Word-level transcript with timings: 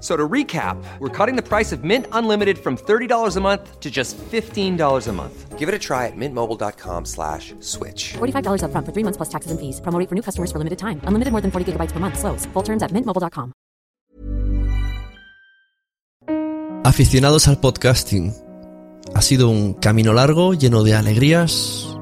So 0.00 0.16
to 0.16 0.28
recap, 0.28 0.76
we're 1.00 1.08
cutting 1.08 1.34
the 1.34 1.42
price 1.42 1.72
of 1.72 1.82
Mint 1.82 2.06
Unlimited 2.12 2.58
from 2.58 2.76
$30 2.76 3.36
a 3.36 3.40
month 3.40 3.80
to 3.80 3.90
just 3.90 4.16
$15 4.30 5.08
a 5.08 5.12
month. 5.12 5.58
Give 5.58 5.68
it 5.68 5.74
a 5.74 5.78
try 5.78 6.06
at 6.06 6.14
mintmobile.com 6.14 7.04
slash 7.04 7.52
switch. 7.58 8.14
$45 8.18 8.62
upfront 8.62 8.86
for 8.86 8.92
three 8.92 9.02
months 9.02 9.16
plus 9.16 9.28
taxes 9.28 9.50
and 9.50 9.58
fees. 9.58 9.80
Promo 9.80 9.98
rate 9.98 10.08
for 10.08 10.14
new 10.14 10.22
customers 10.22 10.52
for 10.52 10.58
limited 10.58 10.78
time. 10.78 11.00
Unlimited 11.02 11.32
more 11.32 11.42
than 11.42 11.50
40 11.50 11.72
gigabytes 11.72 11.90
per 11.90 11.98
month. 11.98 12.16
Slows. 12.16 12.46
Full 12.52 12.62
terms 12.62 12.84
at 12.84 12.92
mintmobile.com. 12.92 13.52
Aficionados 16.84 17.48
al 17.48 17.58
podcasting, 17.60 18.32
ha 19.14 19.20
sido 19.20 19.50
un 19.50 19.74
camino 19.74 20.14
largo, 20.14 20.54
lleno 20.54 20.84
de 20.84 20.94
alegrías, 20.94 21.98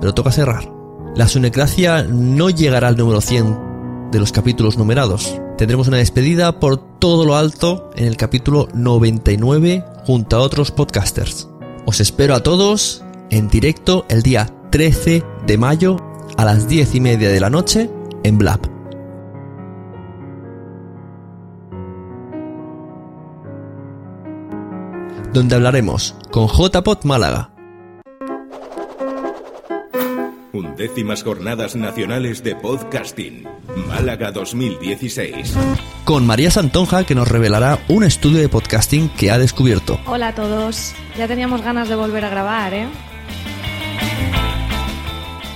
pero 0.00 0.14
toca 0.14 0.30
cerrar. 0.30 0.72
La 1.16 1.28
sunecracia 1.28 2.02
no 2.04 2.48
llegará 2.48 2.88
al 2.88 2.96
número 2.96 3.20
100 3.20 4.10
de 4.12 4.18
los 4.18 4.32
capítulos 4.32 4.78
numerados. 4.78 5.40
Tendremos 5.56 5.88
una 5.88 5.96
despedida 5.96 6.60
por 6.60 6.76
todo 6.98 7.24
lo 7.24 7.34
alto 7.34 7.90
en 7.96 8.06
el 8.06 8.18
capítulo 8.18 8.68
99 8.74 9.84
junto 10.04 10.36
a 10.36 10.40
otros 10.40 10.70
podcasters. 10.70 11.48
Os 11.86 12.00
espero 12.00 12.34
a 12.34 12.42
todos 12.42 13.02
en 13.30 13.48
directo 13.48 14.04
el 14.10 14.22
día 14.22 14.52
13 14.70 15.24
de 15.46 15.58
mayo 15.58 15.96
a 16.36 16.44
las 16.44 16.68
10 16.68 16.94
y 16.96 17.00
media 17.00 17.30
de 17.30 17.40
la 17.40 17.48
noche 17.48 17.90
en 18.22 18.36
Blab. 18.38 18.76
donde 25.32 25.54
hablaremos 25.54 26.14
con 26.30 26.48
JPod 26.48 27.04
Málaga, 27.04 27.50
Undécimas 30.56 31.22
Jornadas 31.22 31.76
Nacionales 31.76 32.42
de 32.42 32.56
Podcasting. 32.56 33.44
Málaga 33.88 34.32
2016. 34.32 35.54
con 36.04 36.26
María 36.26 36.50
Santonja 36.50 37.04
que 37.04 37.14
nos 37.14 37.28
revelará 37.28 37.78
un 37.88 38.04
estudio 38.04 38.38
de 38.38 38.48
podcasting 38.48 39.10
que 39.10 39.30
ha 39.30 39.38
descubierto, 39.38 40.00
Hola 40.06 40.28
a 40.28 40.34
todos. 40.34 40.94
Ya 41.18 41.28
teníamos 41.28 41.60
ganas 41.60 41.90
de 41.90 41.96
volver 41.96 42.24
a 42.24 42.30
grabar, 42.30 42.72
¿eh? 42.72 42.86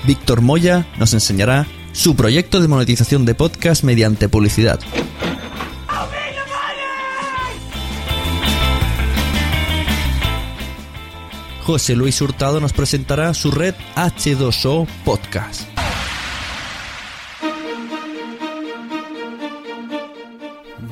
Víctor 0.06 0.42
Moya 0.42 0.86
nos 0.98 1.14
enseñará 1.14 1.66
su 1.92 2.14
proyecto 2.14 2.60
de 2.60 2.68
monetización 2.68 3.24
de 3.24 3.34
podcast 3.34 3.84
mediante 3.84 4.28
publicidad. 4.28 4.80
José 11.70 11.94
Luis 11.94 12.20
Hurtado 12.20 12.58
nos 12.58 12.72
presentará 12.72 13.32
su 13.32 13.52
red 13.52 13.76
H2O 13.94 14.88
Podcast. 15.04 15.68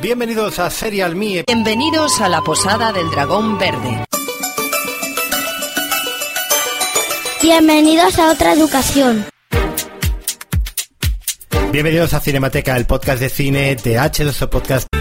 Bienvenidos 0.00 0.60
a 0.60 0.70
Serial 0.70 1.16
Me. 1.16 1.42
Bienvenidos 1.44 2.20
a 2.20 2.28
la 2.28 2.42
Posada 2.42 2.92
del 2.92 3.10
Dragón 3.10 3.58
Verde. 3.58 4.04
Bienvenidos 7.42 8.16
a 8.20 8.30
otra 8.30 8.52
educación. 8.52 9.26
Bienvenidos 11.72 12.14
a 12.14 12.20
Cinemateca, 12.20 12.76
el 12.76 12.86
podcast 12.86 13.18
de 13.18 13.28
cine 13.30 13.74
de 13.74 13.98
H2O 13.98 14.48
Podcast. 14.48 14.97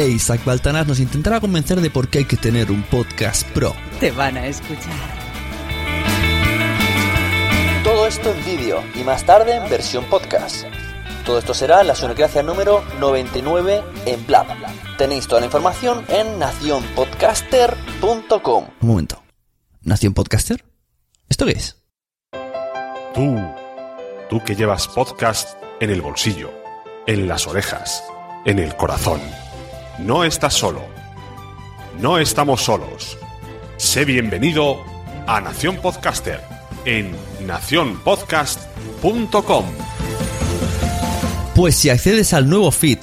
E 0.00 0.08
Isaac 0.08 0.44
Baltanas 0.46 0.86
nos 0.86 0.98
intentará 0.98 1.40
convencer 1.40 1.82
de 1.82 1.90
por 1.90 2.08
qué 2.08 2.20
hay 2.20 2.24
que 2.24 2.38
tener 2.38 2.70
un 2.70 2.82
podcast 2.84 3.46
pro. 3.50 3.74
Te 3.98 4.10
van 4.10 4.38
a 4.38 4.46
escuchar. 4.46 4.94
Todo 7.84 8.06
esto 8.06 8.32
en 8.32 8.42
vídeo 8.46 8.82
y 8.98 9.04
más 9.04 9.26
tarde 9.26 9.56
en 9.56 9.68
versión 9.68 10.06
podcast. 10.06 10.64
Todo 11.26 11.38
esto 11.38 11.52
será 11.52 11.84
la 11.84 11.94
Sunecracia 11.94 12.42
número 12.42 12.82
99 12.98 13.82
en 14.06 14.26
Blab. 14.26 14.46
Tenéis 14.96 15.26
toda 15.26 15.40
la 15.40 15.46
información 15.48 16.02
en 16.08 16.38
nacionpodcaster.com. 16.38 18.68
Un 18.80 18.88
momento. 18.88 19.22
¿Nación 19.82 20.14
Podcaster? 20.14 20.64
¿Esto 21.28 21.44
qué 21.44 21.52
es? 21.52 21.76
Tú, 23.12 23.36
tú 24.30 24.42
que 24.44 24.56
llevas 24.56 24.88
podcast 24.88 25.58
en 25.78 25.90
el 25.90 26.00
bolsillo, 26.00 26.50
en 27.06 27.28
las 27.28 27.46
orejas, 27.46 28.02
en 28.46 28.60
el 28.60 28.74
corazón. 28.76 29.20
No 30.04 30.24
estás 30.24 30.54
solo. 30.54 30.82
No 32.00 32.18
estamos 32.18 32.62
solos. 32.62 33.18
Sé 33.76 34.06
bienvenido 34.06 34.82
a 35.26 35.42
Nación 35.42 35.76
Podcaster 35.76 36.40
en 36.86 37.14
nacionpodcast.com. 37.46 39.66
Pues 41.54 41.76
si 41.76 41.90
accedes 41.90 42.32
al 42.32 42.48
nuevo 42.48 42.70
feed, 42.70 43.00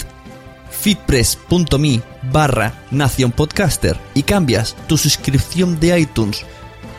feedpress.me 0.71 2.01
barra 2.31 2.73
Nación 2.89 3.31
Podcaster 3.31 3.95
y 4.15 4.23
cambias 4.23 4.75
tu 4.87 4.97
suscripción 4.97 5.79
de 5.79 5.99
iTunes 5.99 6.47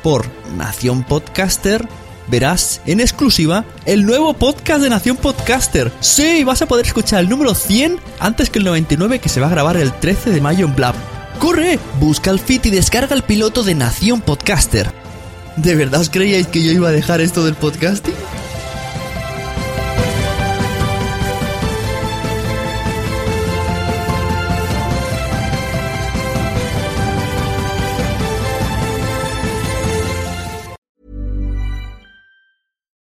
por 0.05 0.27
Nación 0.57 1.03
Podcaster, 1.03 1.89
verás 2.29 2.81
en 2.87 3.01
exclusiva 3.01 3.65
el 3.85 4.07
nuevo 4.07 4.35
podcast 4.35 4.83
de 4.83 4.91
Nación 4.91 5.17
Podcaster. 5.17 5.93
Sí, 6.01 6.45
vas 6.45 6.63
a 6.63 6.67
poder 6.67 6.87
escuchar 6.87 7.21
el 7.21 7.29
número 7.29 7.55
100 7.55 7.99
antes 8.21 8.51
que 8.51 8.59
el 8.59 8.65
99 8.65 9.19
que 9.19 9.29
se 9.29 9.41
va 9.41 9.47
a 9.47 9.51
grabar 9.51 9.77
el 9.77 9.93
13 9.93 10.31
de 10.31 10.41
mayo 10.41 10.67
en 10.67 10.75
Blab. 10.75 10.95
¡Corre! 11.39 11.79
Busca 12.01 12.31
el 12.31 12.41
feed 12.41 12.65
y 12.65 12.71
descarga 12.71 13.15
el 13.15 13.23
piloto 13.23 13.63
de 13.63 13.75
Nación 13.75 14.21
Podcaster. 14.21 14.93
¿De 15.57 15.75
verdad 15.75 16.01
os 16.01 16.11
creíais 16.11 16.47
que 16.47 16.63
yo 16.63 16.71
iba 16.71 16.89
a 16.89 16.93
dejar 16.93 17.21
esto 17.21 17.45
del 17.45 17.55
podcasting? 17.55 18.15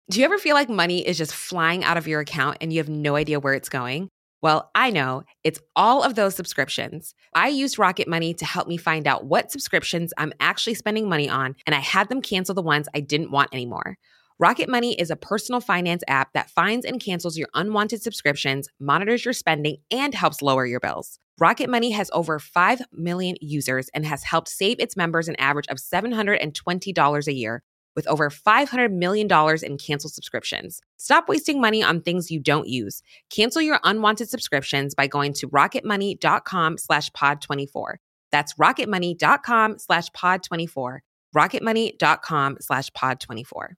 Do 0.08 0.20
you 0.20 0.25
ever 0.25 0.38
feel 0.38 0.55
like 0.55 0.69
money 0.69 1.05
is 1.05 1.19
just 1.19 1.35
flying 1.35 1.82
out 1.82 1.97
of 1.97 2.06
your 2.06 2.20
account 2.20 2.58
and 2.61 2.73
you 2.73 2.79
have 2.79 2.88
no 2.88 3.17
idea 3.17 3.41
where 3.41 3.55
it's 3.55 3.69
going? 3.69 4.08
Well, 4.41 4.70
I 4.73 4.91
know 4.91 5.25
it's 5.43 5.58
all 5.75 6.05
of 6.05 6.14
those 6.14 6.37
subscriptions. 6.37 7.12
I 7.35 7.49
used 7.49 7.76
Rocket 7.76 8.06
Money 8.06 8.32
to 8.35 8.44
help 8.44 8.69
me 8.69 8.76
find 8.76 9.08
out 9.08 9.25
what 9.25 9.50
subscriptions 9.50 10.12
I'm 10.17 10.32
actually 10.38 10.75
spending 10.75 11.08
money 11.08 11.29
on, 11.29 11.56
and 11.67 11.75
I 11.75 11.81
had 11.81 12.08
them 12.08 12.23
cancel 12.23 12.55
the 12.55 12.62
ones 12.62 12.87
I 12.94 13.00
didn't 13.00 13.32
want 13.32 13.53
anymore. 13.53 13.97
Rocket 14.38 14.69
Money 14.69 14.94
is 14.94 15.11
a 15.11 15.17
personal 15.17 15.61
finance 15.61 16.05
app 16.06 16.32
that 16.35 16.50
finds 16.50 16.87
and 16.87 17.00
cancels 17.00 17.37
your 17.37 17.49
unwanted 17.55 18.00
subscriptions, 18.00 18.69
monitors 18.79 19.25
your 19.25 19.35
spending, 19.35 19.79
and 19.91 20.14
helps 20.14 20.41
lower 20.41 20.67
your 20.67 20.79
bills. 20.79 21.19
Rocket 21.41 21.69
Money 21.69 21.91
has 21.91 22.12
over 22.12 22.38
5 22.38 22.81
million 22.93 23.35
users 23.41 23.88
and 23.93 24.06
has 24.06 24.23
helped 24.23 24.50
save 24.50 24.79
its 24.79 24.97
members 24.97 25.26
an 25.26 25.35
average 25.41 25.67
of 25.67 25.79
$720 25.79 27.26
a 27.26 27.35
year 27.35 27.64
with 27.96 28.06
over 28.06 28.31
$500 28.31 28.93
million 28.93 29.26
in 29.64 29.78
canceled 29.78 30.12
subscriptions. 30.12 30.81
Stop 30.98 31.28
wasting 31.28 31.60
money 31.60 31.82
on 31.82 32.02
things 32.02 32.31
you 32.31 32.38
don't 32.38 32.69
use. 32.69 33.02
Cancel 33.31 33.62
your 33.62 33.81
unwanted 33.82 34.28
subscriptions 34.28 34.94
by 34.94 35.06
going 35.06 35.32
to 35.34 35.48
rocketmoney.com 35.48 36.78
slash 36.78 37.10
pod24. 37.10 37.94
That's 38.31 38.54
rocketmoney.com 38.54 39.78
slash 39.78 40.10
pod24. 40.10 40.98
rocketmoney.com 41.34 42.56
slash 42.60 42.90
pod24. 42.90 43.69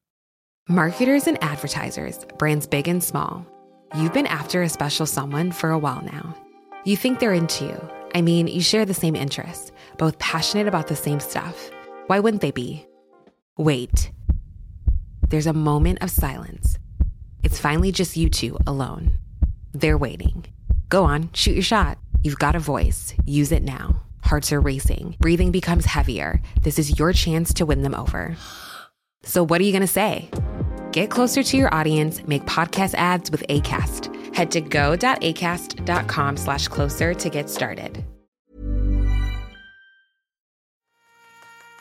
Marketers 0.69 1.27
and 1.27 1.43
advertisers, 1.43 2.27
brands 2.37 2.67
big 2.67 2.89
and 2.89 3.03
small. 3.03 3.47
You've 3.97 4.13
been 4.13 4.27
after 4.27 4.63
a 4.63 4.69
special 4.69 5.07
someone 5.07 5.51
for 5.51 5.71
a 5.71 5.79
while 5.79 6.03
now. 6.03 6.37
You 6.85 6.95
think 6.97 7.21
they're 7.21 7.33
into 7.33 7.65
you. 7.65 7.89
I 8.15 8.21
mean, 8.21 8.49
you 8.49 8.61
share 8.61 8.85
the 8.85 8.95
same 8.95 9.17
interests, 9.17 9.73
both 9.97 10.19
passionate 10.19 10.67
about 10.67 10.89
the 10.89 10.97
same 10.97 11.21
stuff. 11.21 11.71
Why 12.07 12.21
wouldn't 12.21 12.43
they 12.43 12.51
be? 12.51 12.87
Wait. 13.59 14.13
There's 15.31 15.49
a 15.49 15.53
moment 15.53 16.01
of 16.01 16.13
silence. 16.13 16.79
It's 17.43 17.59
finally 17.59 17.91
just 17.91 18.17
you 18.17 18.31
two 18.31 18.57
alone. 18.69 19.19
They're 19.73 19.99
waiting. 19.99 20.47
Go 20.89 21.03
on, 21.03 21.31
shoot 21.33 21.55
your 21.55 21.63
shot. 21.63 21.99
You've 22.23 22.39
got 22.39 22.55
a 22.55 22.61
voice. 22.61 23.15
Use 23.27 23.51
it 23.51 23.65
now. 23.65 24.01
Hearts 24.23 24.53
are 24.53 24.61
racing. 24.61 25.17
Breathing 25.19 25.51
becomes 25.51 25.87
heavier. 25.87 26.41
This 26.63 26.79
is 26.79 27.01
your 27.01 27.13
chance 27.13 27.53
to 27.55 27.67
win 27.67 27.83
them 27.83 27.97
over. 27.97 28.37
So, 29.25 29.45
what 29.45 29.61
are 29.61 29.65
you 29.65 29.73
going 29.73 29.81
to 29.81 29.89
say? 29.89 30.31
Get 30.93 31.11
closer 31.11 31.43
to 31.43 31.57
your 31.57 31.75
audience, 31.75 32.23
make 32.29 32.47
podcast 32.47 32.95
ads 32.95 33.29
with 33.33 33.45
ACAST. 33.49 34.37
Head 34.37 34.53
to 34.53 34.61
go.acast.com 34.61 36.37
slash 36.37 36.69
closer 36.69 37.13
to 37.13 37.29
get 37.29 37.51
started. 37.51 38.05